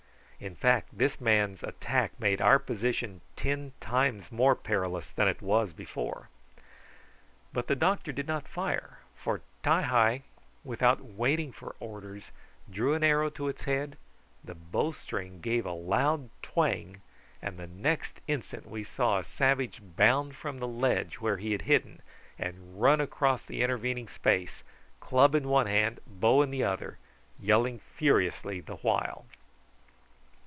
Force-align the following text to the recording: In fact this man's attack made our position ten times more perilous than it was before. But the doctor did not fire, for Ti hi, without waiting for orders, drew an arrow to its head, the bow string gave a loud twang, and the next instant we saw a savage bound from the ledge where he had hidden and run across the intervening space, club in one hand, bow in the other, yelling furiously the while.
In 0.43 0.55
fact 0.55 0.97
this 0.97 1.21
man's 1.21 1.61
attack 1.61 2.19
made 2.19 2.41
our 2.41 2.57
position 2.57 3.21
ten 3.35 3.73
times 3.79 4.31
more 4.31 4.55
perilous 4.55 5.11
than 5.11 5.27
it 5.27 5.39
was 5.39 5.71
before. 5.71 6.29
But 7.53 7.67
the 7.67 7.75
doctor 7.75 8.11
did 8.11 8.27
not 8.27 8.47
fire, 8.47 8.97
for 9.15 9.41
Ti 9.61 9.83
hi, 9.83 10.23
without 10.63 11.03
waiting 11.05 11.51
for 11.51 11.75
orders, 11.79 12.31
drew 12.67 12.95
an 12.95 13.03
arrow 13.03 13.29
to 13.29 13.49
its 13.49 13.65
head, 13.65 13.99
the 14.43 14.55
bow 14.55 14.93
string 14.93 15.41
gave 15.41 15.67
a 15.67 15.73
loud 15.73 16.27
twang, 16.41 17.01
and 17.39 17.59
the 17.59 17.67
next 17.67 18.19
instant 18.27 18.67
we 18.67 18.83
saw 18.83 19.19
a 19.19 19.23
savage 19.23 19.79
bound 19.95 20.35
from 20.35 20.57
the 20.57 20.67
ledge 20.67 21.17
where 21.21 21.37
he 21.37 21.51
had 21.51 21.61
hidden 21.69 22.01
and 22.39 22.81
run 22.81 22.99
across 22.99 23.45
the 23.45 23.61
intervening 23.61 24.07
space, 24.07 24.63
club 25.01 25.35
in 25.35 25.47
one 25.49 25.67
hand, 25.67 25.99
bow 26.07 26.41
in 26.41 26.49
the 26.49 26.63
other, 26.63 26.97
yelling 27.39 27.77
furiously 27.93 28.59
the 28.59 28.77
while. 28.77 29.25